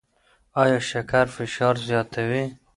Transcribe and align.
ایا 0.61 0.79
شکر 0.89 1.25
فشار 1.35 1.75
زیاتوي؟ 1.87 2.43